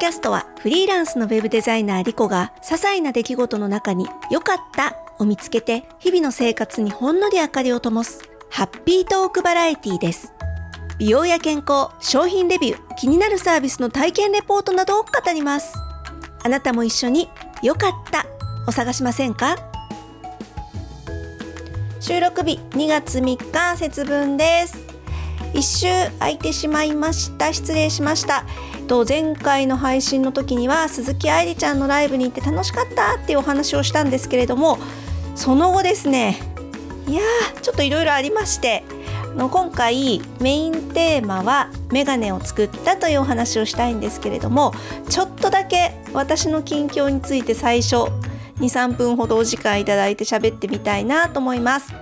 [0.00, 10.32] キャストはフリーランスのウェブデザイナーリコが些細な出来事の中に良かったを見つけて日々の生活にほんのり明かりを灯すハッピートークバラエティです。
[10.98, 15.74] 美容や健康、商品レビュー、気になるサービスの体験レポートなどを語ります。
[16.44, 17.28] あなたも一緒に
[17.64, 18.24] 良かった
[18.68, 19.56] を探しませんか？
[21.98, 24.78] 収録日2月3日節分です。
[25.54, 25.86] 一周
[26.20, 27.52] 空いてしまいました。
[27.52, 28.44] 失礼しました。
[28.88, 34.78] と前回の配信の時には鈴木愛理ちゃんのライブに行って楽しかったっていうお話をしたんですけれども
[35.36, 36.40] その後ですね
[37.06, 38.82] いやーちょっといろいろありまして
[39.36, 44.72] の今回メインテーマはメガネを作ったというお話をしたいんですけれども
[45.10, 47.96] ちょっとだけ私の近況について最初
[48.56, 51.94] 23分ほどお時間いただいて喋ってみたいなと思います。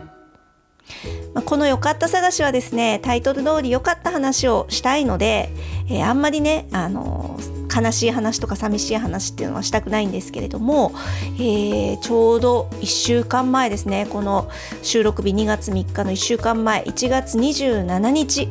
[1.37, 5.51] まこの良かった探しはですねタイトル通り良かった話をしたいので、
[5.89, 10.93] えー、あんまりねあのー悲しい話とか寂しい話っていうのはしたくないんですけれども、
[11.35, 14.49] えー、ちょうど1週間前ですねこの
[14.83, 18.49] 収録日2月3日の1週間前1月27日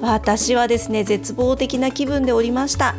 [0.00, 2.94] 私はですね絶望的な気分でおりました。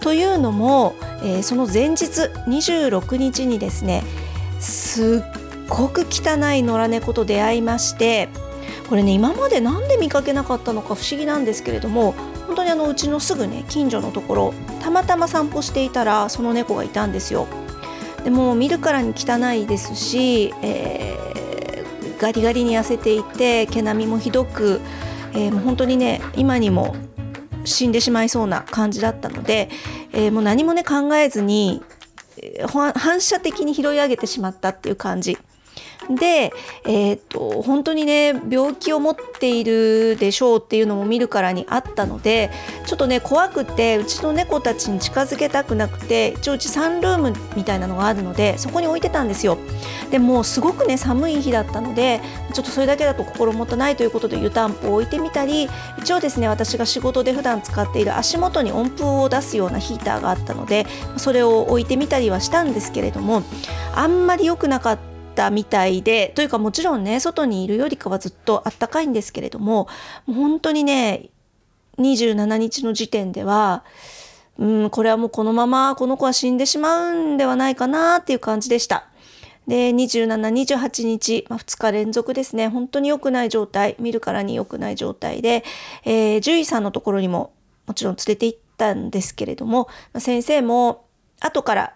[0.00, 2.04] というのも、えー、その前日
[2.46, 4.04] 26日にですね
[4.60, 8.28] すっごく汚い野良猫と出会いまして
[8.88, 12.12] これね今まで何で見かけなかったのか不思議なんですけれども
[12.46, 17.46] 本当にあのうちのすぐね近所のところたまたま散歩していたらその猫がいたんですよ。
[18.24, 24.80] でも見るからに汚いですし、えー、ガリガリに痩せていて毛並みもひどく、
[25.32, 26.96] えー、もう本当にね今にも
[27.64, 29.68] 死んでしまいそうな感じだったので、
[30.12, 31.82] えー、もう何もね考えずに
[32.66, 35.38] 反射的に拾い上げてしまったっていう感じ
[36.10, 36.52] で、
[36.84, 42.50] えー、っと本当にね病気を持っているでしょうっていうのも見るからにあったので
[42.86, 49.58] ちょっとね怖くてうちの猫たちに近づけたくなくて一応うちサンルームみたいなのがあるのでそこに置いてたんですよ。
[50.10, 52.20] でもすごくね寒い日だったので
[52.52, 55.68] ちょっとそれだけだと心もとないということで湯たんぽを置いてみたり
[55.98, 60.86] 一応ですね私が仕事で普段使っている足元に温風を出すようなヒーターがあったので
[61.16, 63.42] それを置いてみたりはしたんですけれども
[63.94, 69.86] あんまり良くなかったったみたいでというかもちろんね外にいるよりかはずっとあったかいんですけれども
[70.24, 71.28] もう本当にね
[71.98, 73.84] 27日の時点では
[74.58, 79.08] うんこれはもうこのままこの子は死んでしまうんではないかなっていう感じでした。
[79.68, 80.36] で27、
[80.76, 85.64] 28日、まあ、2日連続ですね本当に良くない状態見るからに良くない状態で、
[86.04, 87.52] えー、獣医さんのところにも
[87.84, 91.06] もちろん連れて行ったんですけれども、ま、先生も
[91.40, 91.94] 後から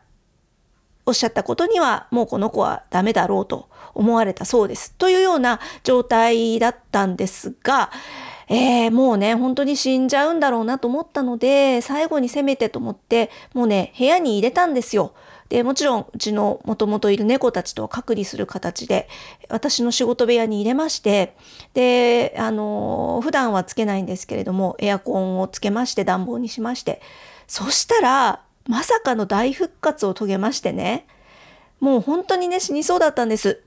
[1.10, 4.94] おっしゃったことにはもうこの子はダメだろうと思われたそうです。
[4.94, 7.90] というような状態だったんですが、
[8.48, 15.14] えー、もうね、本当に死んじゃうんだろうなと思ったので、最後にせめてと思って、もうね、部屋に入れたんですよ。
[15.48, 19.08] で、もちろん、うちのもともといる猫たちと隔離する形で、
[19.48, 21.34] 私の仕事部屋に入れまして、
[21.74, 27.00] で、あの、普段はつけないんですけれども、エアコンをつけまして、暖房にしまして、
[27.48, 31.06] そしたら、まさかの大復活を遂げましてね、
[31.80, 33.62] もう本当にね、死にそうだったんです。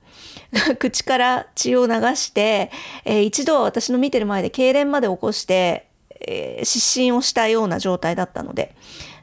[0.79, 2.71] 口から血を流して、
[3.05, 5.87] えー、一度は私の見てる前で痙攣まで起こして、
[6.21, 8.75] えー、失神をしたような状態だったので、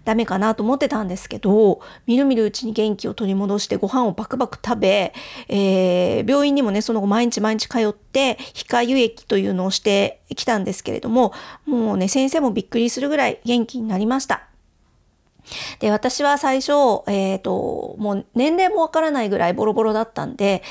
[0.04, 5.12] ダメかなと思ってたんですけど、みるみるうちに元気を取り戻してご飯をバクバク食べ、
[5.48, 11.32] えー、病院にもね、その後毎日毎日通って、皮下輸液というのをしてきたんですけれども、
[11.66, 14.49] もうね、先生もびっくりするぐらい元気になりました。
[15.78, 16.72] で、私は最初、
[17.06, 20.62] えっ、ー、と、もう年齢もわからないぐらいボロボロだったんで、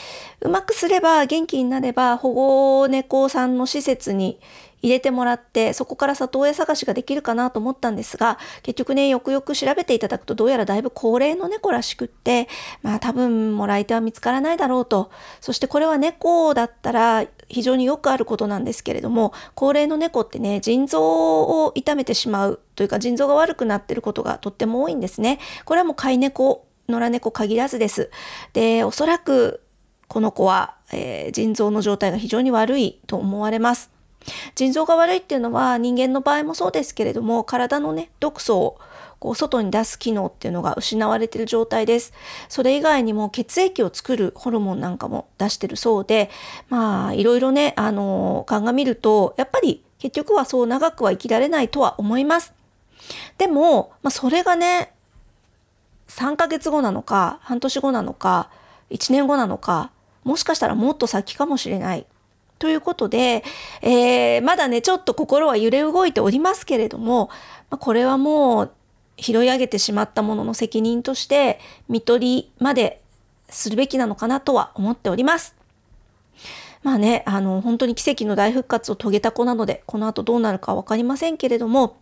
[0.42, 2.34] うまくすれば元気になれば保
[2.82, 4.40] 護猫さんの施設に
[4.82, 12.48] 入れてもらって、そこから里親探しができるかなと思ったんですが、結局ね、よくよく調べていただくとどうやらだいぶ高齢の猫らしくって、
[12.82, 15.12] まあ多分もらい手は見つからないだろうと。
[15.42, 21.02] そしてこれは猫だったら非常によくあることなんですけれども、高齢の猫ってね、腎臓
[21.42, 25.40] を痛めてしまうというか腎臓が悪くなってることがとっても多いんですね。
[25.66, 28.10] これはもう飼い猫、野良猫限らずです。
[28.54, 29.62] で、おそらく
[30.08, 33.99] この子は、えー、腎臓の状態が非常に悪いと思われます。
[34.56, 38.80] 腎臓が悪いっていうのは人間の場合もそうですけれども体のね毒素を
[39.20, 42.14] こう外に出す機能っていうのが失われてる状態です。
[42.48, 46.30] それ以外にも血液を作るホルモンなんかも出してるそうで、
[46.70, 52.54] まあいろいろね、あの、鑑みると、やっぱり結局はそう長くは生きられないとは思います。
[53.38, 54.94] でも、まあそれがね、
[56.08, 58.50] 3ヶ月後なのか、半年後なのか、
[58.90, 59.92] 1年後なのか、
[60.24, 62.06] もしかしたらもっと先かもしれない。
[62.60, 63.44] ということで、
[63.82, 67.30] えー、まだね、ちょっと心は揺れ動いておりますけれども、
[67.70, 68.72] これはもう
[69.18, 73.02] 拾い上げてしまったものの責任として見取りまで
[73.50, 75.56] するべきなのかなとは思っております。
[76.84, 81.98] まあね、あの、本当に奇跡の大復活を遂げた子なので、この後どうなるかわかりませんけれども、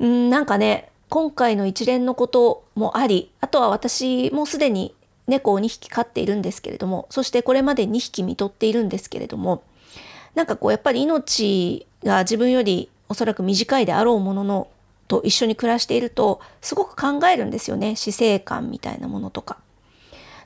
[0.00, 4.94] うん、なんかね、今回の一連のこともあり、あとは私もすでに
[5.28, 9.62] 猫を2匹飼っているんですけれども、そしてこれまで2匹見とっているんですけれども、
[10.34, 14.68] なんかこうやっぱり命が自分よりおそらく短いであろうものの
[15.08, 19.58] と一緒に暮らしているとすごく考えるんですよね死生観みたいなものとか。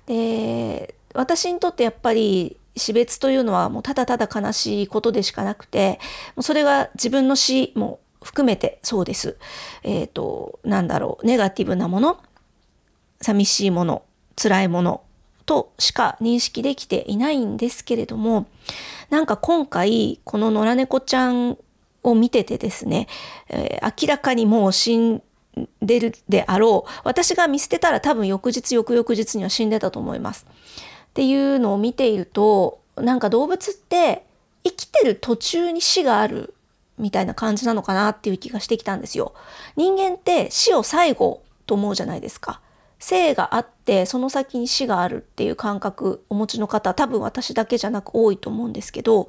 [0.06, 6.00] で私にとってやっぱり死別というのはもうただただ悲しいことでしかなくて
[6.36, 9.36] もうそれが自分の死も含めてそうです。
[9.82, 12.18] えっ、ー、となんだろうネガティブなもの
[13.20, 14.02] 寂しいもの
[14.40, 15.02] 辛いもの
[15.46, 18.46] としか認識できていないんですけれども
[19.10, 21.58] なんか今回この野良猫ちゃん
[22.02, 23.08] を見ててですね、
[23.48, 25.22] えー、明らかにもう死ん
[25.82, 30.46] でるであろう私が見捨てたら多分翌日翌々日には死んでたと思います。
[31.10, 34.24] っていうのを見ているとなんか動物って
[34.64, 36.54] 生きてる途中に死がある
[36.98, 39.34] みたいな感じなのかなっていう気がしてきたんですよ。
[39.76, 42.60] 人間って死を最後と思うじゃないですか。
[43.02, 49.28] 生があってその先に死があるっていう感覚お持ちの方多分私だけじゃなく多いと思うんですけど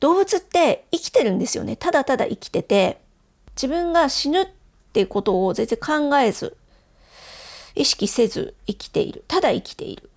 [0.00, 1.76] 動物って生きてるんですよね。
[1.76, 3.00] ただただ生きてて
[3.56, 4.46] 自分が死ぬっ
[4.92, 6.58] ていうことを全然考えず
[7.74, 9.24] 意識せず生きている。
[9.28, 10.10] ただ生きている。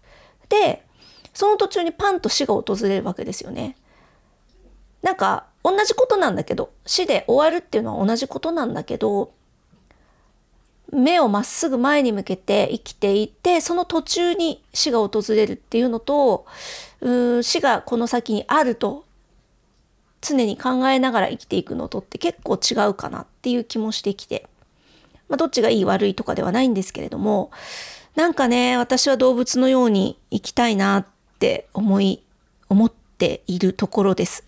[0.50, 0.84] で
[1.34, 3.78] その途中にパンと死が訪れるわけですよね。
[5.02, 9.32] なんか同じことなんだけど死で終わるっていうのは同じことなんだけど
[10.92, 16.46] 目をまっすぐ前に向けて生きていてその途中に死が訪れるっていうのと
[17.02, 19.06] う死がこの先にあると
[20.22, 24.48] 常に考えながら生きていくのとって結構違うかなっていう気もしてきて、
[25.30, 27.52] まあ、どっちがいい悪いとかではないんですけれども
[28.16, 31.06] なんかね私は動物のように生きたいなっ
[31.40, 32.24] て思い
[32.70, 34.44] 思っているところです。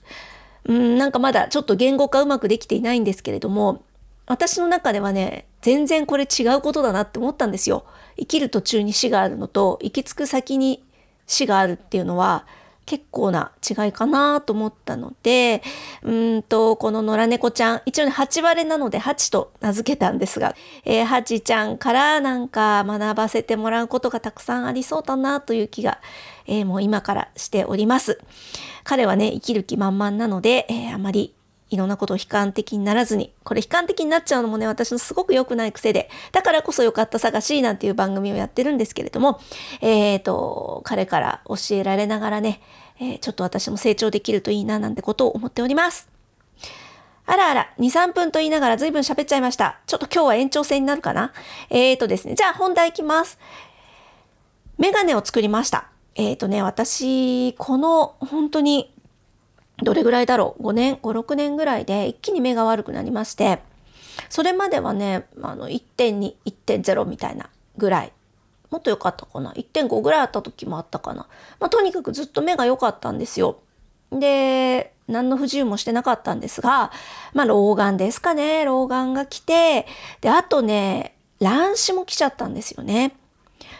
[0.65, 3.81] うんなんかまだちょっと言語化うまくできていないんですけれども
[4.29, 7.83] 私の中ではね全然これ違うことだなって思ったんですよ。
[8.17, 10.83] 生きる途中に死があるのと行き着く先に
[11.25, 12.45] 死があるっていうのは
[12.85, 15.61] 結構な違いかなと思ったので
[16.01, 20.55] うんとこの野良猫ちゃん一応ね8割なので8と名付けたんですが、
[20.85, 25.99] えー、8ちゃんからなんか学ばせてもらうことがたくさんありそうだなという気が、
[26.45, 28.19] えー、もう今からしております。
[28.83, 31.35] 彼はね生きる気満々なので、えー、あまり
[31.69, 39.39] いろんなことを悲観的にならずに、これ悲観的になっちゃうのもね、私のすごく良くない癖で、だからこそ良かった探しなんていう番組をやってるんですけれども、
[39.81, 42.61] えっ、ー、と、彼から教えられながらね、
[42.99, 46.09] えー、ちょっと私も成長できるといいななんてことを思っております。
[47.25, 49.79] あらあら、2、3分と言いながら随分喋っちゃいました。
[49.85, 51.31] ちょっと今日は延長戦になるかな？
[51.69, 53.37] えっ、ー、とですね、じゃあ本題いきます。
[54.79, 55.89] メガネを作りました。
[56.15, 58.91] えっ、ー、とね、私、この本当に
[59.83, 63.59] どれぐらいだろう？5年？56年ぐらいで一気に目が悪くなりまして
[64.29, 68.13] それまではねあの1.21.0みたいなぐらい。
[68.69, 71.27] もっと良かったかな？1.5ぐらいあった時もあったかな、
[71.59, 73.59] まあ、とにかくずっと目が良かったんですよ。
[74.11, 76.91] で何の不自由もしてなかったんですが
[77.33, 78.63] まあ老眼ですかね。
[78.65, 79.87] 老眼が来て
[80.21, 83.15] であとね乱視も来ちゃったんですよね。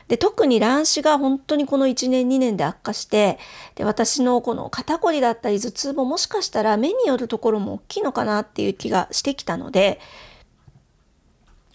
[0.08, 3.40] で特に卵子が本当にこの1年2年で悪化して
[3.76, 10.00] で私のこの肩こりだったり頭痛ももしかしたら目によるところも大きいのかなっていう気がしてきたので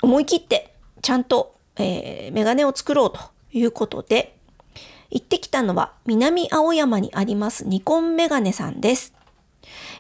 [0.03, 3.21] 思い切ってちゃんと、えー、メガネを作ろうと
[3.53, 4.37] いうことで
[5.11, 9.14] 行ってきたのは南青山にありますニコンメガネさんです。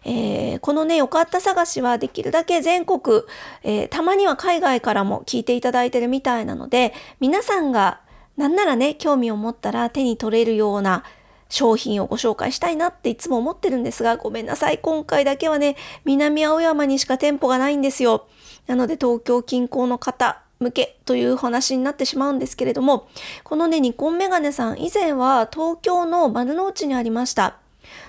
[0.04, 3.22] えー、このね、よかった探しはできるだけ全国、
[3.62, 8.00] えー、たまには海外からも聞いていただいてるみたいなので、皆さんが
[8.36, 11.04] なんならね、興味を持ったら手に取れるような
[11.48, 14.78] 商品をご紹介したいなっていつも思ってるんですが、ごめんなさい。
[14.78, 18.26] 今回だけはね、南青山にしか店舗がないんですよ。
[18.66, 23.06] なので東京近郊の方向けという話になってしまうんですけれども、
[23.44, 27.58] このね、ニコンメガネさん以前は東京の丸の内にありました。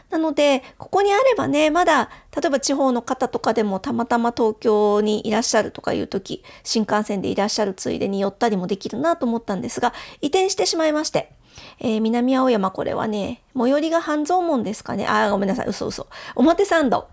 [0.10, 11.32] なので、ここにあればね、まだ、例えば地方の方とかでもたまたま東京にいらっしゃるとかいう時、新幹線でいらっしゃるついでに寄ったりもできるなと思ったんですが、移転してしまいまして、
[11.80, 15.08] えー、南青山これはね、最寄りが半蔵門ですかね。
[15.08, 16.08] あ、ごめんなさい、嘘嘘。
[16.36, 17.08] 表参道。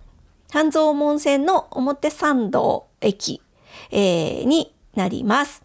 [0.53, 3.41] 半蔵門線の表参道駅、
[3.91, 5.63] えー、になります。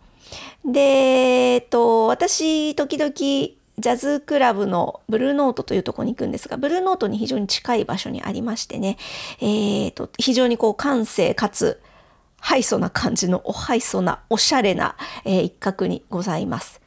[0.66, 8.98] で、えっと、私、時々、ジャズクラブのブルーノートというとこに行くんですが、ブルーノートに非常に近い場所にありましてね、
[9.39, 11.79] えーと、非常にこう感性かつ
[12.39, 16.81] ハイソな感じのおハイソなおしゃれな、えー、一角にございます。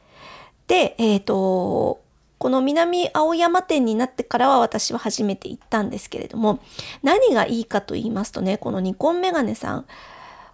[0.67, 2.01] で、えっ、ー、と、
[2.37, 6.59] この南青山店になってからは私は初めて行ったんですけれども、
[7.03, 9.85] 何がいいかと言いますとね、このニコンメガネさん、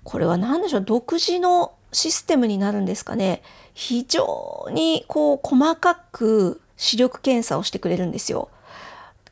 [0.04, 3.42] これは何でしょう、独自のシステムになるんですかね。
[3.74, 8.50] 非常にこう細かく視力検査をしてくれるんですよ。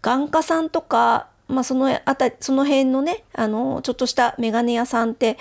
[0.01, 5.38] 眼科さんとか、まあ、そのあたその辺のねあのちょっとしたメガネ屋さんって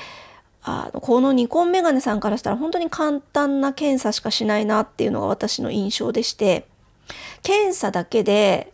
[0.63, 6.67] あのこのニコンメガネさんからしたら本当に簡単な検査しかしないなっていうのが私の印象でして
[7.43, 8.73] 検査だけで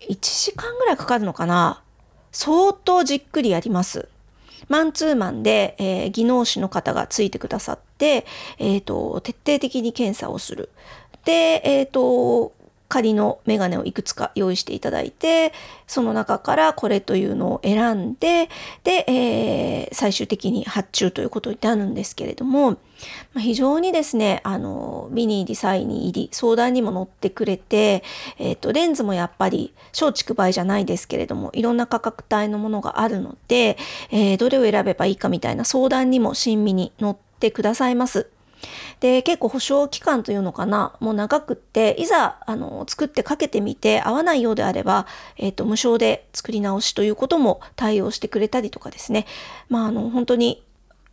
[0.00, 1.82] 1時間ぐらいかかるのかな
[2.32, 4.10] 相当じっくりやります。
[4.68, 8.26] マンツーマンで、えー、技能士の方がついてくださって、
[8.58, 10.70] えーと、徹底的に検査をする。
[11.24, 12.52] で、えーと
[12.88, 15.52] 仮のメガネをいくつか用意していただいて、
[15.86, 18.48] その中からこれというのを選んで、
[18.84, 22.76] で、えー、最終的に発注ということになるんですけれども、
[23.34, 28.02] ま、非常にですね、あの、ミニ入り、サイに入り、相談にも乗ってくれて、
[28.38, 33.76] え、ー、と、レンズもやっぱり小畜梅じゃないですけれども、いろんな価格帯のものがあるので、
[34.10, 38.30] えー、どれを選べばいいかみたいな相談にも親身に乗ってくださいます。
[39.00, 49.26] で、結構保証期間というのかな、もう長くって、いざ、あの、作ってかけてみて合わないようであれば、えっ、ー、と、無償で作り直しということも対応してくれたりとかですね。
[49.68, 50.64] まあ、あの、本当に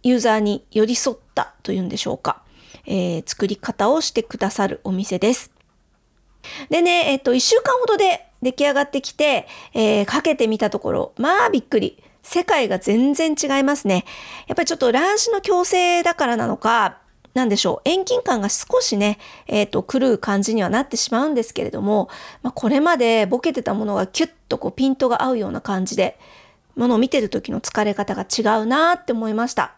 [0.02, 2.42] ユーザーに寄り添ったというんでしょうか。
[2.86, 5.52] えー、作り方をしてくださるお店です。
[6.70, 12.02] でね、えっ、ー、と、一週間ほどで出来上がってきて、えー、かけてみたところ、まあびっくり。
[12.24, 14.06] 世界が全然違いますね。
[14.48, 17.00] やっぱりちょっと卵子の矯正だからなのか、
[17.34, 22.10] なんでしょう、遠近感が少しね、えっ、ー、と、狂う感じにはなってしまうんですけれども、
[22.44, 26.20] まあ、これまでボケてたものがキュッとこうピントが合うような感じで、
[26.76, 29.74] ものを見てる時の疲れ方が違うなって思いました。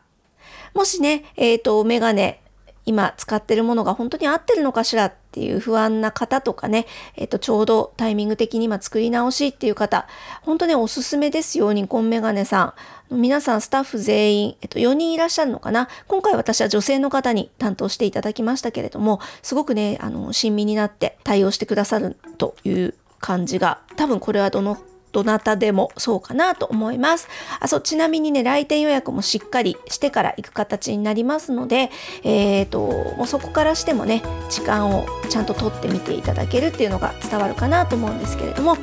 [0.74, 2.42] もしね、えっ、ー、と、メガネ、
[2.86, 10.08] 今使ってるものが本当に合ってるのかしらっていう不安な方とかね、えっ、と、ちょうどタイミング的に今作り直しっていう方、
[10.42, 12.74] 本当におすすめですよ、ニコンメガネさ
[13.10, 13.16] ん。
[13.16, 15.90] 皆さんスタッフ全員、えっと、4人いらっしゃるのかな？
[16.08, 24.78] 今回私は女性の方に担当していただきましたけれども、すごくね、あの、親身になって対応してくださるという感じが、多分これはどの
[25.16, 27.30] どなたでもそうかなと思います。
[27.62, 31.90] あ、そう、ちなみにね、来店予約もしっかりしてから行く形になりますので、
[32.24, 32.80] えっ、ー、と、
[33.16, 38.76] もうそこからしてもね、時間をちゃんと取ってみていただけるっていうのが伝わるかなと思うんですけれども、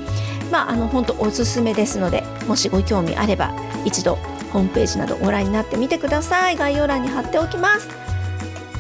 [0.51, 3.53] まあ、あの、本当おすすめですので、もしご興味あれば、
[3.85, 4.17] 一度
[4.55, 6.57] ホームページなどご覧になってみてください。
[6.57, 7.89] 概要欄に貼っておきます。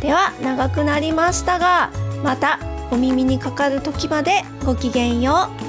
[0.00, 1.90] では、長くなりましたが、
[2.24, 2.58] また
[2.90, 5.61] お耳にかかる時までごきげんよう。